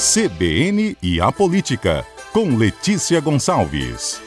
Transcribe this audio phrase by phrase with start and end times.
[0.00, 4.18] CBN e a Política, com Letícia Gonçalves.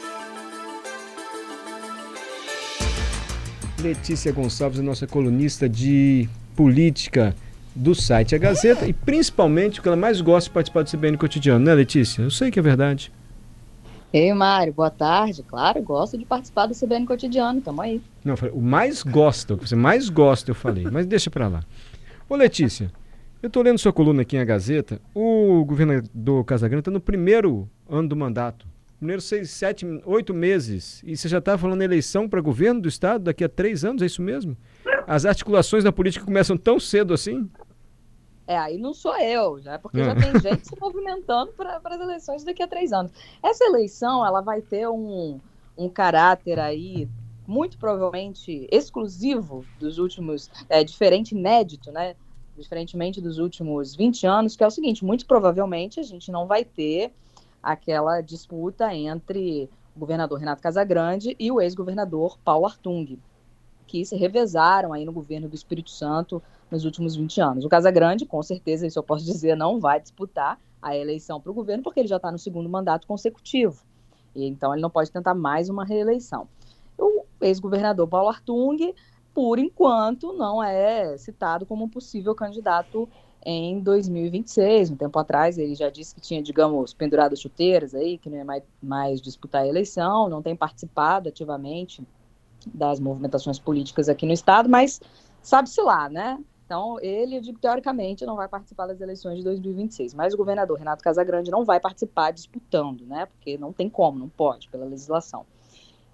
[3.82, 7.34] Letícia Gonçalves é nossa colunista de política
[7.74, 11.18] do site A Gazeta e principalmente o que ela mais gosta de participar do CBN
[11.18, 12.22] Cotidiano, né, Letícia?
[12.22, 13.10] Eu sei que é verdade.
[14.12, 15.42] Ei, Mário, boa tarde.
[15.42, 18.00] Claro, gosto de participar do CBN Cotidiano, tamo aí.
[18.24, 21.48] Não, falei, o mais gosta, o que você mais gosta, eu falei, mas deixa pra
[21.48, 21.64] lá.
[22.28, 22.92] Ô, Letícia,
[23.44, 28.08] eu tô lendo sua coluna aqui na Gazeta, o governador Casagrande está no primeiro ano
[28.08, 28.66] do mandato.
[28.96, 31.02] Primeiro seis, sete, oito meses.
[31.04, 34.06] E você já está falando eleição para governo do Estado daqui a três anos, é
[34.06, 34.56] isso mesmo?
[35.06, 37.50] As articulações da política começam tão cedo assim?
[38.46, 42.44] É, aí não sou eu, já, porque já tem gente se movimentando para as eleições
[42.44, 43.12] daqui a três anos.
[43.42, 45.38] Essa eleição, ela vai ter um,
[45.76, 47.06] um caráter aí
[47.46, 52.16] muito provavelmente exclusivo dos últimos, é, diferente, inédito, né?
[52.56, 56.64] Diferentemente dos últimos 20 anos, que é o seguinte: muito provavelmente a gente não vai
[56.64, 57.12] ter
[57.62, 63.18] aquela disputa entre o governador Renato Casagrande e o ex-governador Paulo Artung,
[63.86, 67.64] que se revezaram aí no governo do Espírito Santo nos últimos 20 anos.
[67.64, 71.54] O Casagrande, com certeza, isso eu posso dizer, não vai disputar a eleição para o
[71.54, 73.82] governo, porque ele já está no segundo mandato consecutivo.
[74.34, 76.48] E, então, ele não pode tentar mais uma reeleição.
[76.98, 78.92] O ex-governador Paulo Artung,
[79.34, 83.08] por enquanto, não é citado como possível candidato
[83.44, 84.92] em 2026.
[84.92, 88.44] Um tempo atrás, ele já disse que tinha, digamos, pendurado chuteiras aí, que não ia
[88.44, 92.02] mais, mais disputar a eleição, não tem participado ativamente
[92.66, 95.00] das movimentações políticas aqui no Estado, mas
[95.42, 96.38] sabe-se lá, né?
[96.64, 100.14] Então, ele, teoricamente, não vai participar das eleições de 2026.
[100.14, 103.26] Mas o governador Renato Casagrande não vai participar disputando, né?
[103.26, 105.44] Porque não tem como, não pode, pela legislação.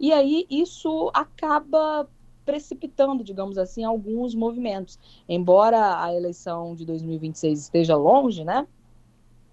[0.00, 2.08] E aí, isso acaba
[2.50, 4.98] precipitando, digamos assim, alguns movimentos.
[5.28, 8.66] Embora a eleição de 2026 esteja longe, né?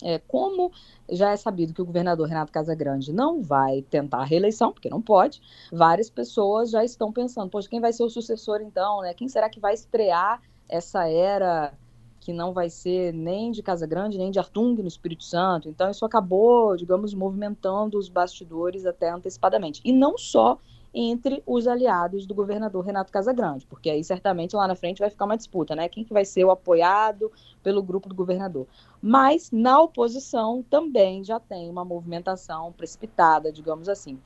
[0.01, 0.71] É, como
[1.09, 5.01] já é sabido que o governador Renato Casagrande não vai tentar a reeleição, porque não
[5.01, 5.41] pode,
[5.71, 9.13] várias pessoas já estão pensando, poxa, quem vai ser o sucessor então, né?
[9.13, 11.73] Quem será que vai estrear essa era
[12.19, 15.69] que não vai ser nem de Casa Grande, nem de Artung no Espírito Santo.
[15.69, 19.81] Então isso acabou, digamos, movimentando os bastidores até antecipadamente.
[19.85, 20.59] E não só
[20.99, 25.25] entre os aliados do governador Renato Casagrande, porque aí certamente lá na frente vai ficar
[25.25, 25.87] uma disputa, né?
[25.87, 27.31] Quem que vai ser o apoiado
[27.61, 28.65] pelo grupo do governador.
[28.99, 34.17] Mas na oposição também já tem uma movimentação precipitada, digamos assim.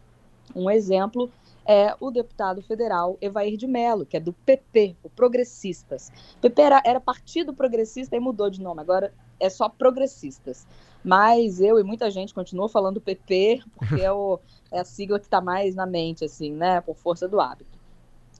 [0.55, 1.29] Um exemplo
[1.65, 6.09] é o deputado federal Evair de Mello, que é do PP, o Progressistas.
[6.39, 10.65] PP era, era Partido Progressista e mudou de nome, agora é só Progressistas.
[11.03, 14.39] Mas eu e muita gente continuou falando PP, porque é, o,
[14.71, 17.79] é a sigla que está mais na mente, assim, né, por força do hábito.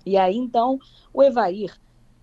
[0.05, 0.79] E aí, então,
[1.13, 1.75] o Evair,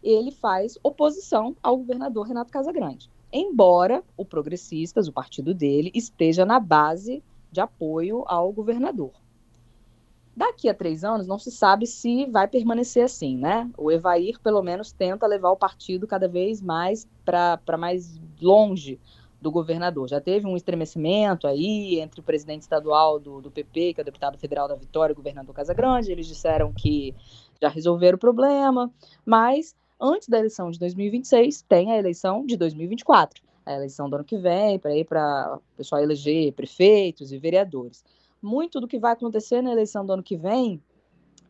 [0.03, 3.11] ele faz oposição ao governador Renato Casagrande.
[3.33, 9.10] Embora o Progressistas, o partido dele, esteja na base de apoio ao governador.
[10.38, 13.69] Daqui a três anos, não se sabe se vai permanecer assim, né?
[13.76, 19.00] O Evair, pelo menos, tenta levar o partido cada vez mais para mais longe
[19.43, 20.09] do governador.
[20.09, 24.04] Já teve um estremecimento aí entre o presidente estadual do, do PP, que é o
[24.04, 26.12] deputado federal da Vitória, o governador Casagrande.
[26.12, 27.16] Eles disseram que
[27.60, 28.93] já resolveram o problema,
[29.27, 34.25] mas antes da eleição de 2026, tem a eleição de 2024, a eleição do ano
[34.25, 38.04] que vem, para ir para o pessoal eleger prefeitos e vereadores
[38.43, 40.82] muito do que vai acontecer na eleição do ano que vem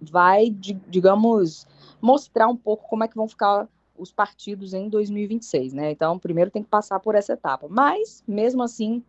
[0.00, 1.66] vai, digamos,
[2.00, 5.90] mostrar um pouco como é que vão ficar os partidos em 2026, né?
[5.90, 7.66] Então, primeiro tem que passar por essa etapa.
[7.68, 9.02] Mas, mesmo assim,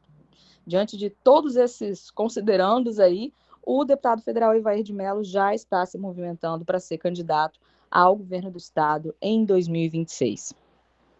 [0.66, 3.31] diante de todos esses considerandos aí,
[3.63, 7.59] o deputado federal Ivair de Mello já está se movimentando para ser candidato
[7.91, 10.53] ao governo do estado em 2026.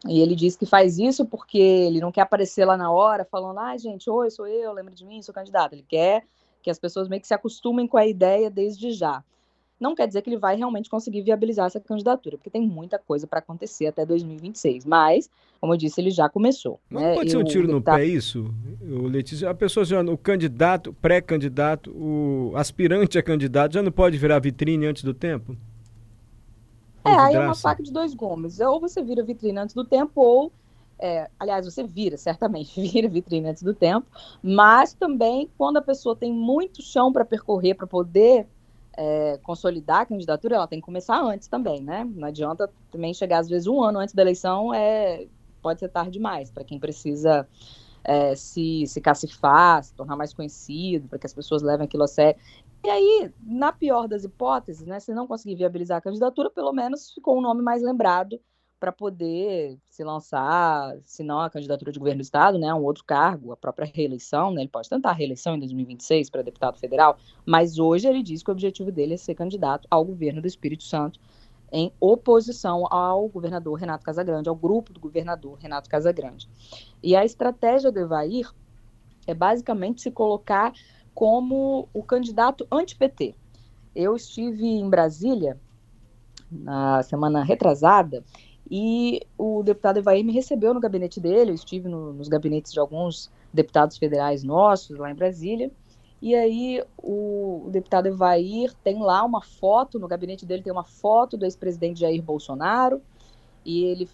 [0.08, 3.60] E ele diz que faz isso porque ele não quer aparecer lá na hora falando,
[3.60, 5.74] ah, gente, oi, sou eu, lembra de mim, sou candidato.
[5.74, 6.26] Ele quer
[6.62, 9.24] que as pessoas meio que se acostumem com a ideia desde já.
[9.80, 13.26] Não quer dizer que ele vai realmente conseguir viabilizar essa candidatura, porque tem muita coisa
[13.26, 14.84] para acontecer até 2026.
[14.86, 15.30] Mas,
[15.62, 16.82] como eu disse, ele já começou.
[16.90, 17.16] Mas né?
[17.16, 19.50] pode ser um tiro no pé isso, o Letícia?
[19.50, 24.86] A pessoa já, o candidato, pré-candidato, o aspirante a candidato, já não pode virar vitrine
[24.86, 25.56] antes do tempo?
[27.06, 28.60] É, aí é uma faca de dois gumes.
[28.60, 30.52] Ou você vira vitrine antes do tempo, ou
[31.00, 34.08] é, aliás, você vira, certamente, vira vitrine antes do tempo,
[34.44, 38.48] mas também quando a pessoa tem muito chão para percorrer para poder
[38.98, 42.04] é, consolidar a candidatura, ela tem que começar antes também, né?
[42.04, 45.26] Não adianta também chegar, às vezes, um ano antes da eleição, é,
[45.62, 47.48] pode ser tarde demais, para quem precisa
[48.04, 52.08] é, se, se cacifar, se tornar mais conhecido, para que as pessoas levem aquilo a
[52.08, 52.40] sério.
[52.84, 57.12] E aí, na pior das hipóteses, né, se não conseguir viabilizar a candidatura, pelo menos
[57.12, 58.40] ficou um nome mais lembrado
[58.80, 63.04] para poder se lançar, se não a candidatura de governo do estado, né, um outro
[63.04, 67.18] cargo, a própria reeleição, né, ele pode tentar a reeleição em 2026 para deputado federal,
[67.46, 70.84] mas hoje ele diz que o objetivo dele é ser candidato ao governo do Espírito
[70.84, 71.20] Santo
[71.72, 76.50] em oposição ao governador Renato Casagrande, ao grupo do governador Renato Casagrande.
[77.04, 78.50] E a estratégia do Evair
[79.28, 80.74] é basicamente se colocar
[81.14, 83.36] como o candidato anti-PT.
[83.96, 85.60] Eu estive em Brasília
[86.52, 88.24] na semana retrasada
[88.70, 92.80] e o deputado Evair me recebeu no gabinete dele, eu estive no, nos gabinetes de
[92.80, 95.72] alguns deputados federais nossos lá em Brasília,
[96.22, 100.84] e aí o, o deputado Evair tem lá uma foto, no gabinete dele tem uma
[100.84, 103.02] foto do ex-presidente Jair Bolsonaro,
[103.66, 104.08] e ele,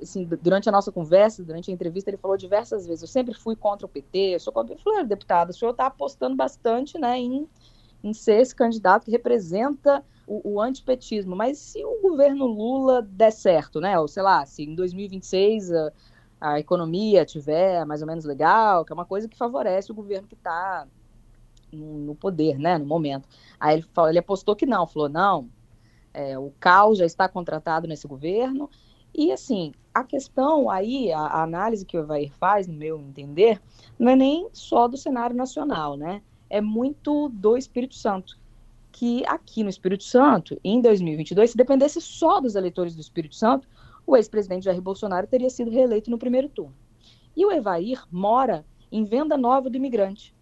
[0.00, 3.56] assim, durante a nossa conversa, durante a entrevista, ele falou diversas vezes, eu sempre fui
[3.56, 4.74] contra o PT, eu sou contra...
[4.74, 7.48] Eu falei, deputado, o senhor está apostando bastante, né, em,
[8.04, 13.30] em ser esse candidato que representa o, o, antipetismo, mas se o governo Lula der
[13.30, 15.92] certo, né, ou sei lá, se em 2026 a,
[16.40, 20.26] a economia tiver mais ou menos legal, que é uma coisa que favorece o governo
[20.26, 20.86] que está
[21.72, 23.28] no, poder, né, no momento.
[23.58, 25.48] Aí ele, falou, ele apostou que não, falou, não,
[26.12, 28.68] é, o caos já está contratado nesse governo,
[29.14, 33.62] e assim, a questão aí, a, a, análise que o Evair faz, no meu entender,
[33.98, 36.20] não é nem só do cenário nacional, né,
[36.50, 38.38] é muito do Espírito Santo,
[38.96, 43.68] que aqui no Espírito Santo, em 2022, se dependesse só dos eleitores do Espírito Santo,
[44.06, 46.74] o ex-presidente Jair Bolsonaro teria sido reeleito no primeiro turno.
[47.36, 50.34] E o Evair mora em Venda Nova do Imigrante,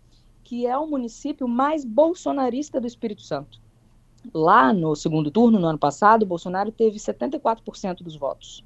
[0.45, 3.61] que é o município mais bolsonarista do Espírito Santo.
[4.33, 8.65] Lá no segundo turno, no ano passado, Bolsonaro teve 74% dos votos.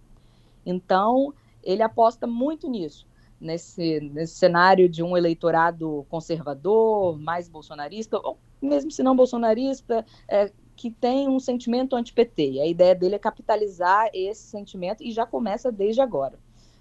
[0.66, 1.32] Então,
[1.64, 3.06] ele aposta muito nisso,
[3.40, 10.50] nesse, nesse cenário de um eleitorado conservador, mais bolsonarista, ou mesmo se não bolsonarista, é,
[10.76, 12.60] que tem um sentimento anti-PT.
[12.60, 16.38] A ideia dele é capitalizar esse sentimento e já começa desde agora.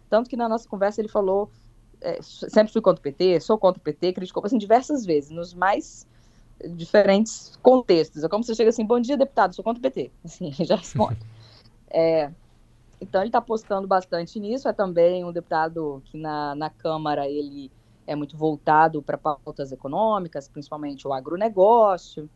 [0.09, 1.49] Tanto que na nossa conversa ele falou
[2.01, 5.53] é, sempre fui contra o PT, sou contra o PT, criticou assim diversas vezes, nos
[5.53, 6.07] mais
[6.75, 8.23] diferentes contextos.
[8.23, 10.11] É como você chega assim, bom dia, deputado, sou contra o PT.
[10.23, 11.19] Assim, já responde.
[11.89, 12.31] É,
[12.99, 17.71] então ele está apostando bastante nisso, é também um deputado que na, na Câmara ele
[18.05, 22.29] é muito voltado para pautas econômicas, principalmente o agronegócio,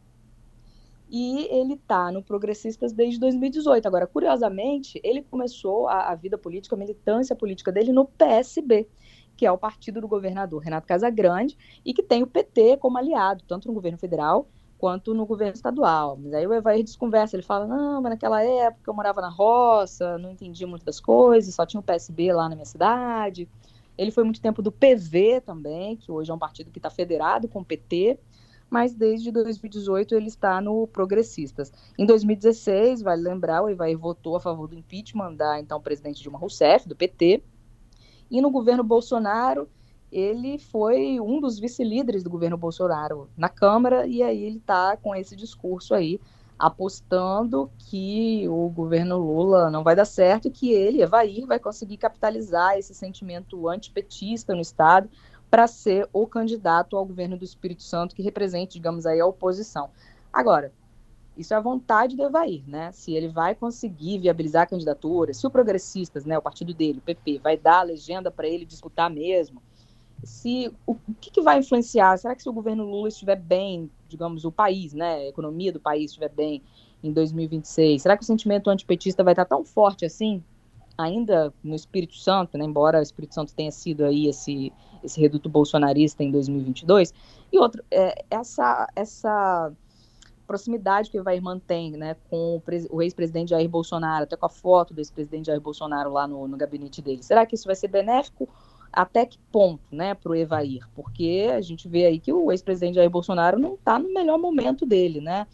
[1.10, 3.86] e ele está no Progressistas desde 2018.
[3.86, 8.88] Agora, curiosamente, ele começou a, a vida política, a militância política dele no PSB,
[9.36, 13.44] que é o partido do governador Renato Casagrande, e que tem o PT como aliado,
[13.48, 14.48] tanto no governo federal
[14.82, 16.18] quanto no governo estadual.
[16.20, 20.18] Mas aí o Evair desconversa, ele fala, não, mas naquela época eu morava na roça,
[20.18, 23.48] não entendia muito das coisas, só tinha o PSB lá na minha cidade.
[23.96, 27.48] Ele foi muito tempo do PV também, que hoje é um partido que está federado
[27.48, 28.18] com o PT,
[28.72, 31.72] mas desde 2018 ele está no Progressistas.
[31.96, 36.40] Em 2016, vale lembrar, o Evair votou a favor do impeachment da então presidente Dilma
[36.40, 37.44] Rousseff, do PT,
[38.32, 39.70] e no governo Bolsonaro,
[40.12, 45.16] ele foi um dos vice-líderes do governo Bolsonaro na Câmara, e aí ele está com
[45.16, 46.20] esse discurso aí,
[46.60, 51.98] apostando que o governo Lula não vai dar certo e que ele, Evair, vai conseguir
[51.98, 55.10] capitalizar esse sentimento antipetista no Estado
[55.50, 59.90] para ser o candidato ao governo do Espírito Santo que represente, digamos aí, a oposição.
[60.32, 60.72] Agora,
[61.36, 62.92] isso é a vontade do Evair, né?
[62.92, 67.02] Se ele vai conseguir viabilizar a candidatura, se o Progressistas, né, o partido dele, o
[67.02, 69.62] PP, vai dar a legenda para ele disputar mesmo,
[70.24, 72.18] se o, o que, que, vai influenciar?
[72.18, 75.80] Será que se o governo Lula estiver bem, digamos, o país, né, a economia do
[75.80, 76.62] país estiver bem
[77.04, 80.44] em 2026, será que o sentimento antipetista vai estar tão forte assim?
[80.98, 84.72] Ainda no Espírito Santo, né, embora o Espírito Santo tenha sido aí esse,
[85.04, 87.14] esse reduto bolsonarista em 2022,
[87.52, 89.74] e outro, é, essa, essa
[90.52, 94.94] proximidade que o Evair mantém né, com o, ex-presidente Jair Bolsonaro, até com a foto
[94.94, 97.24] do ex-presidente Jair Bolsonaro lá no, no gabinete dele.
[97.24, 98.50] Será que isso vai ser benéfico?
[98.92, 100.88] Até que ponto, né, para o Evair?
[100.94, 104.86] Porque a gente vê aí que o ex-presidente Jair Bolsonaro não está no melhor momento
[104.86, 105.48] dele, né?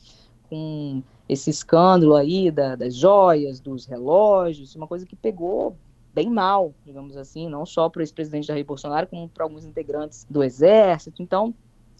[0.49, 5.75] Com esse escândalo aí da, das joias, dos relógios, uma coisa que pegou
[6.13, 10.25] bem mal, digamos assim, não só para o ex-presidente Jair Bolsonaro, como para alguns integrantes
[10.27, 11.21] do Exército.
[11.21, 11.53] Então,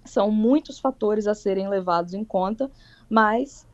[0.04, 2.72] são muitos fatores a serem levados em conta,
[3.08, 3.68] mas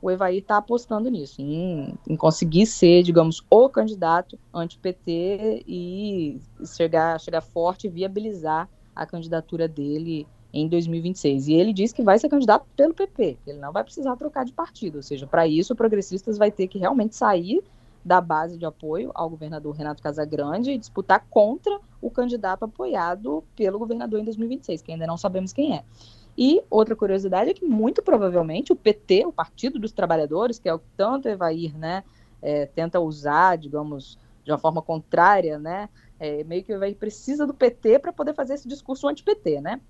[0.00, 7.18] o Evaí está apostando nisso, em, em, conseguir ser, digamos, o candidato anti-PT e chegar,
[7.18, 11.48] chegar forte e viabilizar a candidatura dele em 2026.
[11.48, 14.52] E ele diz que vai ser candidato pelo PP, ele não vai precisar trocar de
[14.52, 17.62] partido, ou seja, para isso o Progressistas vai ter que realmente sair
[18.04, 23.80] da base de apoio ao governador Renato Casagrande e disputar contra o candidato apoiado pelo
[23.80, 25.82] governador em 2026, que ainda não sabemos quem é.
[26.36, 30.74] E outra curiosidade é que, muito provavelmente, o PT, o Partido dos Trabalhadores, que é
[30.74, 32.04] o que tanto Evair né,
[32.42, 35.88] é, tenta usar, digamos, de uma forma contrária, né?
[36.18, 39.80] É, meio que vai, precisa do PT para poder fazer esse discurso anti-PT, né?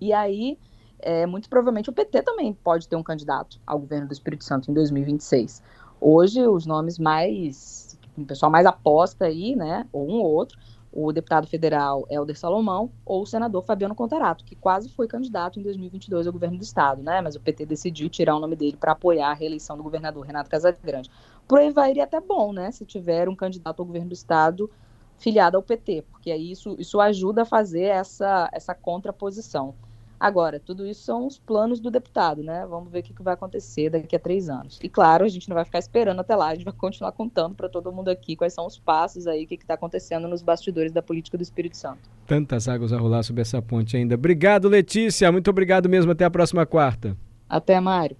[0.00, 0.58] E aí,
[0.98, 4.70] é, muito provavelmente o PT também pode ter um candidato ao governo do Espírito Santo
[4.70, 5.62] em 2026.
[6.00, 10.58] Hoje, os nomes mais, o pessoal mais aposta aí, né, ou um ou outro,
[10.92, 15.62] o deputado federal Helder Salomão ou o senador Fabiano Contarato, que quase foi candidato em
[15.62, 17.20] 2022 ao governo do estado, né?
[17.22, 20.50] Mas o PT decidiu tirar o nome dele para apoiar a reeleição do governador Renato
[20.50, 21.10] Casagrande.
[21.48, 22.70] Por aí vai iria até bom, né?
[22.70, 24.70] Se tiver um candidato ao governo do estado
[25.16, 29.74] filiado ao PT, porque aí isso, isso ajuda a fazer essa, essa contraposição.
[30.22, 32.64] Agora, tudo isso são os planos do deputado, né?
[32.64, 34.78] Vamos ver o que, vai acontecer daqui a três anos.
[34.80, 37.56] E claro, a gente não vai ficar esperando até lá, a gente vai continuar contando
[37.56, 40.92] para todo mundo aqui quais são os passos aí, o que está acontecendo nos bastidores
[40.92, 42.08] da política do Espírito Santo.
[42.24, 44.14] Tantas águas a rolar sobre essa ponte ainda.
[44.14, 45.32] Obrigado, Letícia.
[45.32, 46.12] Muito obrigado mesmo.
[46.12, 47.16] Até a próxima quarta.
[47.48, 48.10] Até, Mário.